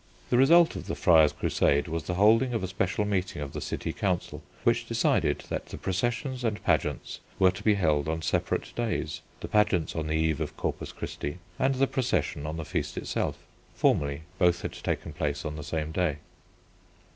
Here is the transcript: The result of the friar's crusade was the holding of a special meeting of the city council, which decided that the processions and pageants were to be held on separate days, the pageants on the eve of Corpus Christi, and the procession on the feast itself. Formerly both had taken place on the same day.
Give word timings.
The 0.31 0.37
result 0.39 0.75
of 0.75 0.87
the 0.87 0.95
friar's 0.95 1.31
crusade 1.31 1.87
was 1.87 2.05
the 2.05 2.15
holding 2.15 2.55
of 2.55 2.63
a 2.63 2.67
special 2.67 3.05
meeting 3.05 3.39
of 3.39 3.53
the 3.53 3.61
city 3.61 3.93
council, 3.93 4.41
which 4.63 4.87
decided 4.87 5.43
that 5.49 5.67
the 5.67 5.77
processions 5.77 6.43
and 6.43 6.63
pageants 6.63 7.19
were 7.37 7.51
to 7.51 7.61
be 7.61 7.75
held 7.75 8.07
on 8.09 8.23
separate 8.23 8.73
days, 8.75 9.21
the 9.41 9.47
pageants 9.47 9.95
on 9.95 10.07
the 10.07 10.15
eve 10.15 10.41
of 10.41 10.57
Corpus 10.57 10.91
Christi, 10.91 11.37
and 11.59 11.75
the 11.75 11.85
procession 11.85 12.47
on 12.47 12.57
the 12.57 12.65
feast 12.65 12.97
itself. 12.97 13.37
Formerly 13.75 14.23
both 14.39 14.63
had 14.63 14.73
taken 14.73 15.13
place 15.13 15.45
on 15.45 15.55
the 15.55 15.63
same 15.63 15.91
day. 15.91 16.17